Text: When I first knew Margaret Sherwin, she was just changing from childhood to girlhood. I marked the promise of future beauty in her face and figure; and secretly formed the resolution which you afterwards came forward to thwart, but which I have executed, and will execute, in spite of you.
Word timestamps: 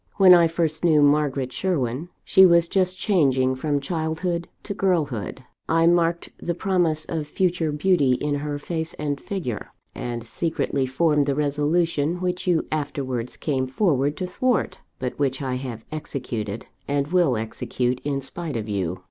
When 0.17 0.33
I 0.33 0.47
first 0.47 0.83
knew 0.83 1.03
Margaret 1.03 1.53
Sherwin, 1.53 2.09
she 2.23 2.43
was 2.43 2.67
just 2.67 2.97
changing 2.97 3.53
from 3.53 3.79
childhood 3.79 4.47
to 4.63 4.73
girlhood. 4.73 5.43
I 5.69 5.85
marked 5.85 6.31
the 6.39 6.55
promise 6.55 7.05
of 7.05 7.27
future 7.27 7.71
beauty 7.71 8.13
in 8.13 8.33
her 8.33 8.57
face 8.57 8.95
and 8.95 9.21
figure; 9.21 9.67
and 9.93 10.23
secretly 10.23 10.87
formed 10.87 11.27
the 11.27 11.35
resolution 11.35 12.19
which 12.19 12.47
you 12.47 12.65
afterwards 12.71 13.37
came 13.37 13.67
forward 13.67 14.17
to 14.17 14.25
thwart, 14.25 14.79
but 14.97 15.19
which 15.19 15.39
I 15.39 15.53
have 15.57 15.85
executed, 15.91 16.65
and 16.87 17.09
will 17.09 17.37
execute, 17.37 18.01
in 18.03 18.21
spite 18.21 18.57
of 18.57 18.67
you. 18.67 18.97